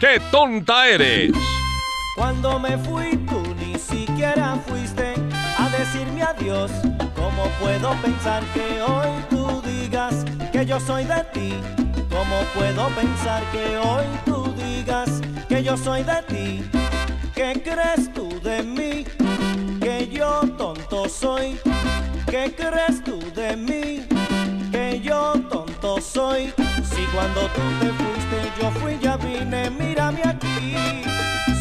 ¡Qué 0.00 0.18
tonta 0.30 0.88
eres! 0.88 1.30
Cuando 2.16 2.58
me 2.58 2.78
fui 2.78 3.18
tú 3.28 3.42
ni 3.56 3.78
siquiera 3.78 4.56
fuiste 4.66 5.12
a 5.58 5.68
decirme 5.68 6.22
adiós. 6.22 6.70
¿Cómo 7.14 7.44
puedo 7.60 7.90
pensar 8.00 8.42
que 8.54 8.80
hoy 8.80 9.10
tú 9.28 9.60
digas 9.60 10.24
que 10.52 10.64
yo 10.64 10.80
soy 10.80 11.04
de 11.04 11.22
ti? 11.34 11.52
¿Cómo 12.08 12.40
puedo 12.54 12.88
pensar 12.94 13.42
que 13.52 13.76
hoy 13.76 14.06
tú 14.24 14.54
digas 14.54 15.20
que 15.50 15.62
yo 15.62 15.76
soy 15.76 16.02
de 16.02 16.22
ti? 16.28 16.64
¿Qué 17.34 17.60
crees 17.62 18.10
tú 18.14 18.40
de 18.42 18.62
mí? 18.62 19.04
Que 19.82 20.08
yo 20.10 20.40
tonto 20.56 21.10
soy. 21.10 21.60
¿Qué 22.24 22.54
crees 22.56 23.04
tú 23.04 23.18
de 23.34 23.54
mí? 23.54 24.06
Que 24.72 24.98
yo 25.02 25.34
tonto 25.50 26.00
soy. 26.00 26.54
Si 26.82 27.02
cuando 27.12 27.42
tú 27.48 27.60
te 27.80 27.88
fuiste 27.92 28.29
yo 28.60 28.70
fui 28.72 28.98
ya 28.98 29.16
vine, 29.16 29.70
mírame 29.70 30.22
aquí. 30.24 30.74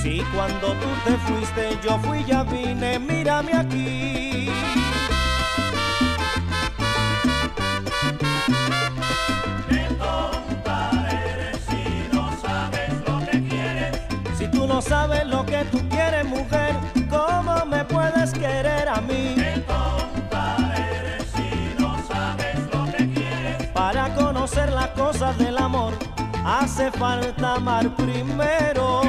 Si 0.02 0.22
cuando 0.36 0.74
tú 0.74 0.90
te 1.06 1.18
fuiste 1.26 1.78
yo 1.84 1.98
fui 2.00 2.24
ya 2.26 2.44
vine, 2.44 3.00
mírame 3.00 3.54
aquí. 3.54 4.50
Hace 26.46 26.92
falta 26.92 27.56
amar 27.56 27.96
primero. 27.96 29.02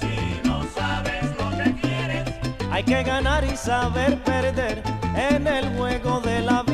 Si 0.00 0.40
no 0.44 0.62
sabes 0.74 1.24
lo 1.38 1.50
que 1.56 1.74
quieres. 1.80 2.34
Hay 2.70 2.84
que 2.84 3.02
ganar 3.02 3.44
y 3.44 3.56
saber 3.56 4.22
perder 4.22 4.82
en 5.14 5.46
el 5.46 5.76
juego 5.76 6.20
de 6.20 6.40
la 6.40 6.62
vida. 6.62 6.69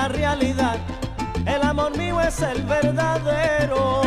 La 0.00 0.08
realidad. 0.08 0.76
El 1.44 1.62
amor 1.62 1.96
mío 1.96 2.20
es 2.20 2.40
el 2.40 2.62
verdadero. 2.62 4.02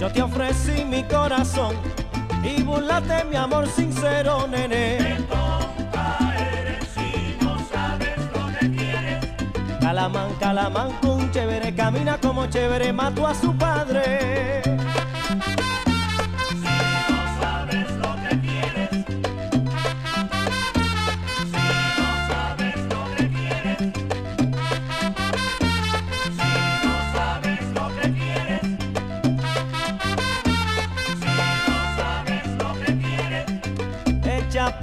Yo 0.00 0.10
te 0.10 0.22
ofrecí 0.22 0.84
mi 0.84 1.04
corazón 1.04 1.74
y 2.42 2.62
burlate 2.62 3.24
mi 3.24 3.36
amor 3.36 3.68
sincero, 3.68 4.48
nene. 4.48 5.18
si 6.94 7.36
no 7.40 7.52
sabes 7.72 8.18
lo 8.34 8.42
que 8.58 8.70
quieres. 8.76 9.24
Calamán, 9.80 10.34
calamán, 10.40 10.90
con 11.02 11.30
chévere, 11.30 11.74
camina 11.74 12.18
como 12.18 12.46
chévere, 12.46 12.92
mató 12.92 13.26
a 13.26 13.34
su 13.34 13.54
padre. 13.56 14.79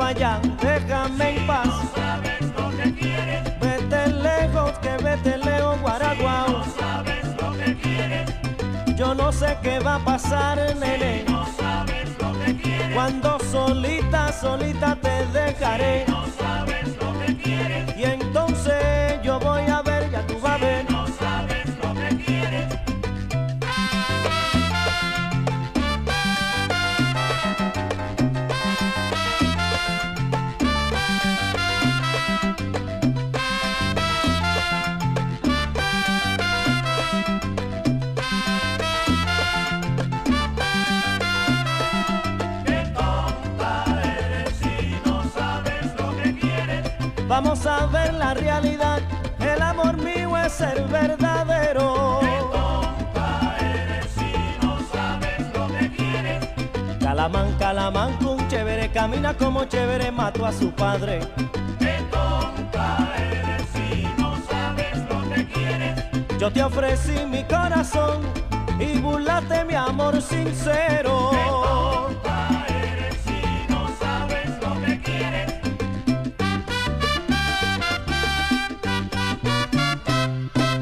Allá, 0.07 0.39
déjame 0.61 1.37
en 1.37 1.47
paz. 1.47 1.67
No 1.67 1.91
sabes 1.95 2.41
lo 2.57 2.69
que 2.77 2.93
quieres. 2.95 3.59
Vete 3.59 4.07
lejos, 4.07 4.71
que 4.79 5.03
vete 5.03 5.37
lejos, 5.37 5.81
guaraguao. 5.81 6.47
No 6.47 6.65
sabes 6.79 7.25
lo 7.41 7.51
que 7.57 7.75
quieres. 7.75 8.29
Yo 8.95 9.13
no 9.13 9.31
sé 9.31 9.57
qué 9.61 9.79
va 9.79 9.95
a 9.95 9.99
pasar, 9.99 10.57
nene. 10.79 11.25
No 11.27 11.45
sabes 11.57 12.09
lo 12.21 12.31
que 12.39 12.55
quieres. 12.55 12.93
Cuando 12.93 13.37
solita, 13.51 14.31
solita 14.31 14.95
te 14.95 15.25
dejaré. 15.27 16.05
No 16.07 16.25
sabes 16.39 16.87
lo 17.01 17.19
que 17.25 17.35
quieres. 17.37 17.97
Y 17.97 18.03
entonces 18.03 18.16
camina 59.17 59.33
como 59.35 59.65
chévere, 59.65 60.11
mató 60.11 60.45
a 60.45 60.51
su 60.51 60.71
padre. 60.71 61.19
Qué 61.79 61.97
tonta 62.11 63.15
eres 63.17 63.63
si 63.73 64.03
no 64.21 64.37
sabes 64.49 64.97
lo 65.09 65.33
que 65.33 65.47
quieres. 65.47 66.03
Yo 66.39 66.51
te 66.51 66.63
ofrecí 66.63 67.25
mi 67.25 67.43
corazón 67.43 68.21
y 68.79 68.99
burlate 68.99 69.65
mi 69.65 69.73
amor 69.73 70.21
sincero. 70.21 71.31
Tonta 71.31 72.65
eres 72.69 73.15
si 73.25 73.41
no 73.73 73.89
sabes 73.99 74.49
lo 74.61 74.85
que 74.85 75.01
quieres. 75.01 75.53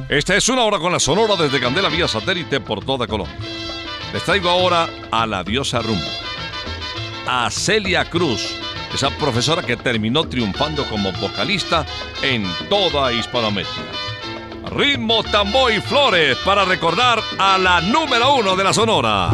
Esta 0.09 0.36
es 0.36 0.49
una 0.49 0.63
hora 0.63 0.79
con 0.79 0.91
la 0.91 0.99
sonora 0.99 1.36
desde 1.38 1.59
Candela 1.59 1.89
vía 1.89 2.07
satélite 2.07 2.59
por 2.59 2.83
toda 2.83 3.07
Colombia. 3.07 3.38
Les 4.13 4.23
traigo 4.23 4.49
ahora 4.49 4.88
a 5.11 5.25
la 5.25 5.43
diosa 5.43 5.79
rumba, 5.81 6.05
a 7.38 7.51
Celia 7.51 8.05
Cruz, 8.05 8.55
esa 8.93 9.09
profesora 9.09 9.61
que 9.61 9.75
terminó 9.75 10.23
triunfando 10.23 10.86
como 10.86 11.11
vocalista 11.11 11.86
en 12.21 12.45
toda 12.69 13.11
Hispanoamérica. 13.11 13.73
Ritmo, 14.71 15.21
tambor 15.21 15.73
y 15.73 15.81
flores 15.81 16.38
para 16.45 16.63
recordar 16.63 17.19
a 17.38 17.57
la 17.57 17.81
número 17.81 18.36
uno 18.36 18.55
de 18.55 18.63
la 18.63 18.73
sonora. 18.73 19.31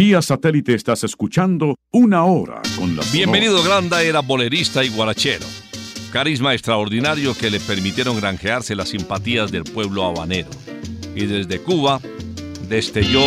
Vía 0.00 0.22
satélite 0.22 0.72
estás 0.72 1.04
escuchando 1.04 1.76
una 1.92 2.24
hora 2.24 2.62
con 2.78 2.96
la... 2.96 3.02
Bienvenido 3.12 3.58
sonora. 3.58 3.80
Granda 3.80 4.02
era 4.02 4.20
bolerista 4.20 4.82
y 4.82 4.88
guarachero. 4.88 5.44
Carisma 6.10 6.54
extraordinario 6.54 7.36
que 7.36 7.50
le 7.50 7.60
permitieron 7.60 8.16
granjearse 8.18 8.74
las 8.74 8.88
simpatías 8.88 9.52
del 9.52 9.64
pueblo 9.64 10.06
habanero. 10.06 10.48
Y 11.14 11.26
desde 11.26 11.60
Cuba 11.60 12.00
destelló 12.66 13.20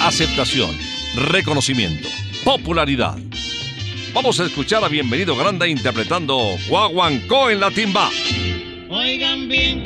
aceptación, 0.00 0.70
reconocimiento, 1.30 2.08
popularidad. 2.44 3.18
Vamos 4.14 4.40
a 4.40 4.46
escuchar 4.46 4.82
a 4.84 4.88
Bienvenido 4.88 5.36
Granda 5.36 5.68
interpretando 5.68 6.56
Guaguancó 6.66 7.50
en 7.50 7.60
la 7.60 7.70
timba. 7.70 8.08
Oigan 8.88 9.48
bien. 9.48 9.82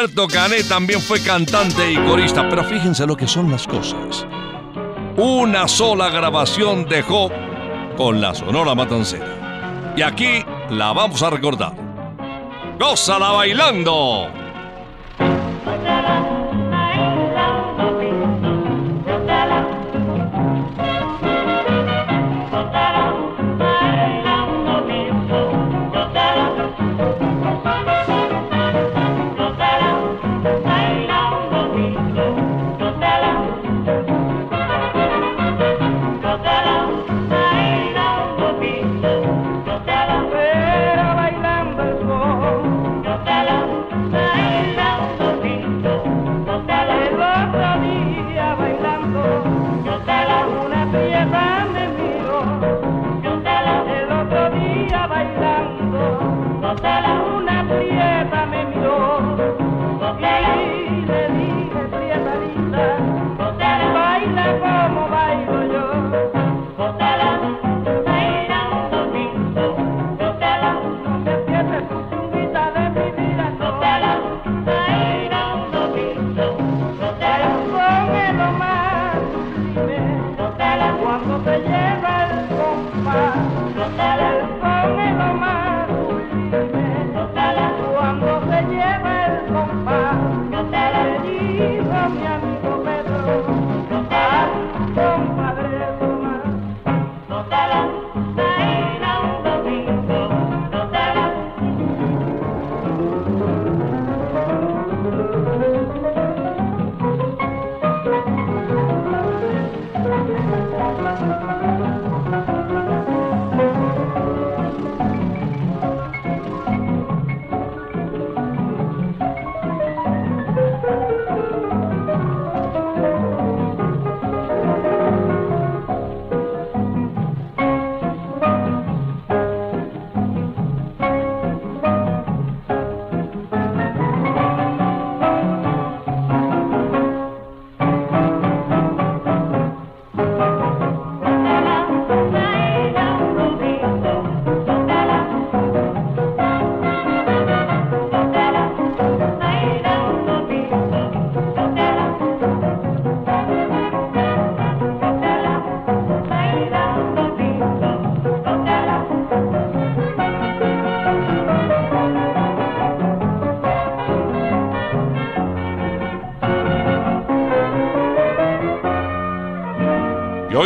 Gilberto 0.00 0.28
Canet 0.28 0.66
también 0.66 0.98
fue 0.98 1.22
cantante 1.22 1.92
y 1.92 1.96
corista, 1.96 2.48
pero 2.48 2.64
fíjense 2.64 3.06
lo 3.06 3.18
que 3.18 3.26
son 3.26 3.50
las 3.50 3.66
cosas. 3.66 4.26
Una 5.18 5.68
sola 5.68 6.08
grabación 6.08 6.86
dejó 6.88 7.30
con 7.98 8.18
la 8.18 8.34
Sonora 8.34 8.74
Matancera. 8.74 9.92
Y 9.98 10.00
aquí 10.00 10.42
la 10.70 10.94
vamos 10.94 11.22
a 11.22 11.28
recordar. 11.28 11.74
¡Gózala 12.78 13.32
bailando! 13.32 14.39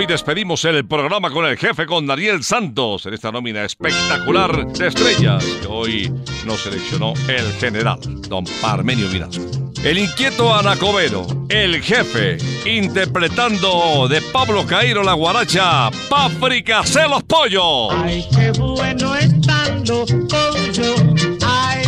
Hoy 0.04 0.06
despedimos 0.06 0.62
el 0.66 0.86
programa 0.86 1.30
con 1.30 1.46
el 1.46 1.56
jefe, 1.56 1.86
con 1.86 2.06
Daniel 2.06 2.44
Santos, 2.44 3.06
en 3.06 3.14
esta 3.14 3.32
nómina 3.32 3.64
espectacular 3.64 4.66
de 4.66 4.88
estrellas 4.88 5.42
que 5.62 5.66
hoy 5.66 6.12
nos 6.44 6.60
seleccionó 6.60 7.14
el 7.26 7.50
general, 7.54 7.98
don 8.28 8.44
Parmenio 8.60 9.08
Vinasco. 9.08 9.44
El 9.82 9.96
inquieto 9.96 10.54
Anacobero, 10.54 11.26
el 11.48 11.82
jefe, 11.82 12.36
interpretando 12.66 14.06
de 14.06 14.20
Pablo 14.20 14.66
Cairo 14.66 15.02
la 15.02 15.14
guaracha, 15.14 15.90
Páfrica 16.10 16.82
los 17.08 17.22
pollos. 17.22 17.88
Ay, 17.92 18.26
qué 18.34 18.50
bueno 18.58 19.14
están 19.14 19.84
los 19.86 20.10
pollos. 20.10 21.02
Ay, 21.46 21.82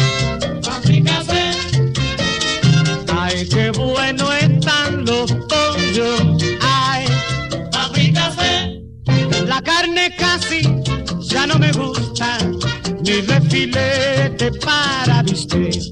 Páfrica 0.64 1.22
Ay, 3.14 3.46
qué 3.48 3.70
bueno 3.70 4.32
están 4.32 5.04
los 5.04 5.32
pollos. 5.32 6.35
La 9.56 9.62
carne 9.62 10.14
casi 10.18 10.60
ya 11.30 11.46
no 11.46 11.58
me 11.58 11.72
gusta, 11.72 12.36
ni 13.02 13.22
refilete 13.22 14.52
para 14.52 15.22
bistec. 15.22 15.82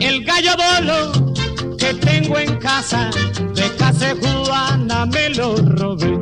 El 0.00 0.24
gallo 0.24 0.52
bolo 0.56 1.76
que 1.76 1.92
tengo 1.92 2.38
en 2.38 2.56
casa, 2.56 3.10
de 3.54 3.68
casa 3.76 4.14
de 4.14 4.14
Juana 4.14 5.04
me 5.04 5.28
lo 5.28 5.56
robé. 5.56 6.18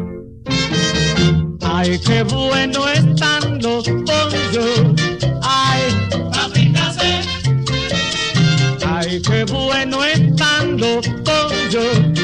Ay, 1.62 1.96
qué 2.04 2.24
bueno 2.24 2.88
están 2.88 3.62
los 3.62 3.84
pollos. 3.84 5.00
Ay, 5.42 5.82
paprikase. 6.32 7.20
Ay, 8.84 9.22
qué 9.22 9.44
bueno 9.44 10.04
están 10.04 10.76
los 10.80 11.06
pollos. 11.24 12.23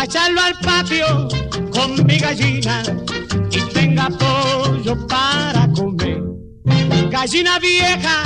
Pa' 0.00 0.04
echarlo 0.04 0.40
al 0.40 0.54
patio 0.60 1.28
con 1.74 2.06
mi 2.06 2.16
gallina 2.16 2.82
y 3.50 3.60
tenga 3.74 4.08
pollo 4.08 4.96
para 5.06 5.68
comer. 5.74 6.22
Gallina 7.10 7.58
vieja 7.58 8.24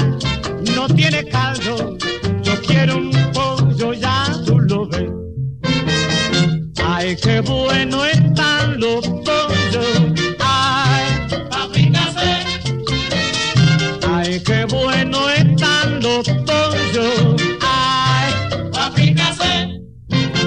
no 0.76 0.86
tiene 0.86 1.24
caldo. 1.24 1.98
Yo 2.44 2.62
quiero 2.62 2.98
un 2.98 3.10
pollo, 3.32 3.92
ya 3.92 4.24
tú 4.46 4.60
lo 4.60 4.86
ves. 4.86 5.10
Ay, 6.84 7.16
qué 7.20 7.40
bueno 7.40 8.04
están 8.04 8.78
los 8.78 9.23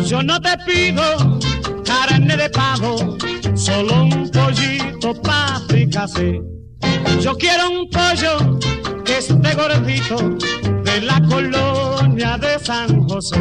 Yo 0.07 0.23
no 0.23 0.39
te 0.39 0.57
pido 0.65 1.03
carne 1.83 2.37
de 2.37 2.49
pavo, 2.49 3.17
solo 3.55 4.03
un 4.03 4.29
pollito 4.29 5.13
paprikase. 5.21 6.41
Yo 7.19 7.37
quiero 7.37 7.69
un 7.69 7.89
pollo 7.89 8.57
que 9.03 9.17
esté 9.17 9.53
gordito 9.53 10.15
de 10.85 11.01
la 11.01 11.21
colonia 11.27 12.37
de 12.37 12.57
San 12.57 13.05
José. 13.09 13.37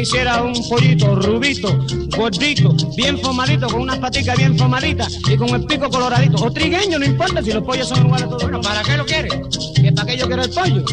Quisiera 0.00 0.42
un 0.42 0.54
pollito 0.66 1.14
rubito, 1.14 1.78
gordito, 2.16 2.74
bien 2.96 3.18
formadito, 3.18 3.66
con 3.66 3.82
unas 3.82 3.98
paticas 3.98 4.34
bien 4.38 4.56
formaditas 4.56 5.18
y 5.28 5.36
con 5.36 5.50
el 5.50 5.66
pico 5.66 5.90
coloradito. 5.90 6.42
O 6.42 6.50
trigueño, 6.50 6.98
no 6.98 7.04
importa 7.04 7.42
si 7.42 7.52
los 7.52 7.62
pollos 7.62 7.86
son 7.86 8.06
iguales 8.06 8.26
todos. 8.30 8.42
Bueno, 8.44 8.62
¿para 8.62 8.82
qué 8.82 8.96
lo 8.96 9.04
quiere? 9.04 9.28
¿Que 9.74 9.92
para 9.92 10.06
qué 10.06 10.16
yo 10.16 10.26
quiero 10.26 10.42
el 10.42 10.50
pollo? 10.50 10.82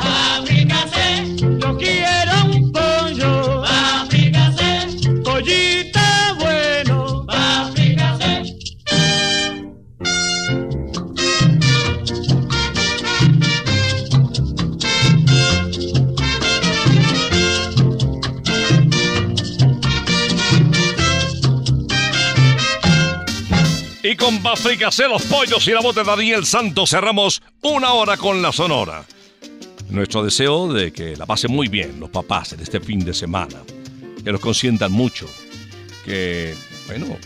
Paprikase. 0.00 1.36
Yo 1.38 1.76
quiero 1.76 2.32
un 2.46 2.72
pollo. 2.72 3.62
Paprikase. 3.62 4.88
Pollito 5.22 6.01
Y 24.42 24.44
con 24.44 24.56
Fricasé 24.56 25.06
los 25.06 25.22
pollos 25.26 25.68
y 25.68 25.70
la 25.70 25.80
voz 25.80 25.94
de 25.94 26.02
Daniel 26.02 26.44
Santos 26.44 26.90
cerramos 26.90 27.40
una 27.60 27.92
hora 27.92 28.16
con 28.16 28.42
la 28.42 28.50
Sonora. 28.50 29.04
Nuestro 29.88 30.24
deseo 30.24 30.72
de 30.72 30.92
que 30.92 31.16
la 31.16 31.26
pasen 31.26 31.52
muy 31.52 31.68
bien 31.68 32.00
los 32.00 32.10
papás 32.10 32.52
en 32.52 32.58
este 32.58 32.80
fin 32.80 33.04
de 33.04 33.14
semana. 33.14 33.62
Que 34.24 34.32
los 34.32 34.40
consientan 34.40 34.90
mucho. 34.90 35.28
Que, 36.04 36.56
bueno, 36.88 37.16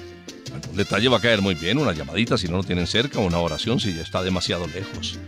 algún 0.52 0.76
detalle 0.76 1.08
va 1.08 1.16
a 1.16 1.20
caer 1.22 1.40
muy 1.40 1.54
bien. 1.54 1.78
Una 1.78 1.94
llamadita 1.94 2.36
si 2.36 2.48
no 2.48 2.58
lo 2.58 2.64
tienen 2.64 2.86
cerca, 2.86 3.18
una 3.18 3.38
oración 3.38 3.80
si 3.80 3.94
ya 3.94 4.02
está 4.02 4.22
demasiado 4.22 4.66
lejos. 4.66 5.18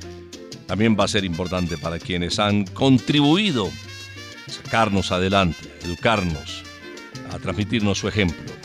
También 0.66 0.95
va 0.95 1.05
a 1.05 1.09
ser 1.09 1.24
importante 1.24 1.78
para 1.78 1.99
quienes 1.99 2.39
han 2.39 2.64
contribuido 2.64 3.70
a 4.47 4.51
sacarnos 4.51 5.11
adelante, 5.11 5.72
a 5.80 5.86
educarnos, 5.86 6.64
a 7.32 7.39
transmitirnos 7.39 7.97
su 7.97 8.09
ejemplo. 8.09 8.58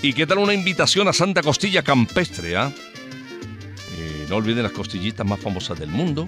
¿Y 0.00 0.12
qué 0.12 0.26
tal 0.26 0.38
una 0.38 0.54
invitación 0.54 1.08
a 1.08 1.12
Santa 1.12 1.42
Costilla 1.42 1.82
Campestre? 1.82 2.56
ah? 2.56 2.72
Eh, 3.98 4.26
no 4.28 4.36
olviden 4.36 4.62
las 4.62 4.72
costillitas 4.72 5.26
más 5.26 5.40
famosas 5.40 5.78
del 5.78 5.88
mundo, 5.88 6.24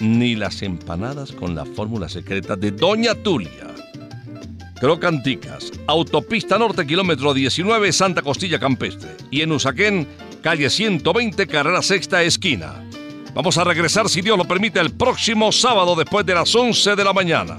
ni 0.00 0.34
las 0.34 0.62
empanadas 0.62 1.32
con 1.32 1.54
la 1.54 1.66
fórmula 1.66 2.08
secreta 2.08 2.56
de 2.56 2.70
Doña 2.70 3.14
Tulia. 3.14 3.74
Crocanticas, 4.80 5.70
Autopista 5.86 6.58
Norte, 6.58 6.86
kilómetro 6.86 7.34
19, 7.34 7.92
Santa 7.92 8.22
Costilla 8.22 8.58
Campestre. 8.58 9.10
Y 9.30 9.42
en 9.42 9.52
Usaquén, 9.52 10.08
calle 10.42 10.70
120, 10.70 11.46
carrera 11.46 11.82
sexta, 11.82 12.22
esquina. 12.22 12.82
Vamos 13.34 13.58
a 13.58 13.64
regresar, 13.64 14.08
si 14.08 14.22
Dios 14.22 14.38
lo 14.38 14.44
permite, 14.46 14.80
el 14.80 14.92
próximo 14.92 15.52
sábado 15.52 15.94
después 15.94 16.24
de 16.24 16.34
las 16.34 16.54
11 16.54 16.96
de 16.96 17.04
la 17.04 17.12
mañana. 17.12 17.58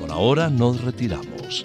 Por 0.00 0.10
ahora 0.10 0.50
nos 0.50 0.80
retiramos. 0.80 1.64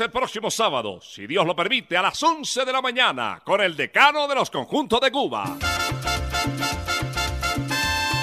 El 0.00 0.10
próximo 0.10 0.50
sábado, 0.50 0.98
si 1.02 1.26
Dios 1.26 1.44
lo 1.44 1.54
permite, 1.54 1.94
a 1.94 2.00
las 2.00 2.22
11 2.22 2.64
de 2.64 2.72
la 2.72 2.80
mañana, 2.80 3.42
con 3.44 3.60
el 3.60 3.76
decano 3.76 4.26
de 4.26 4.34
los 4.34 4.50
conjuntos 4.50 4.98
de 4.98 5.10
Cuba. 5.10 5.58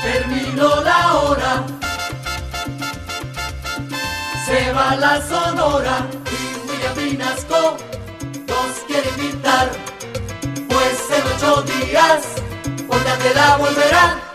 Terminó 0.02 0.82
la 0.82 1.14
hora, 1.14 1.66
se 4.46 4.74
va 4.74 4.96
la 4.96 5.22
sonora 5.22 6.08
y 6.26 6.68
William 6.68 6.96
Vinasco 6.96 7.78
nos 8.48 8.80
quiere 8.88 9.10
invitar, 9.10 9.70
pues 10.68 11.12
en 11.12 11.28
ocho 11.36 11.62
días, 11.62 12.38
la 13.36 13.58
volverá. 13.58 14.27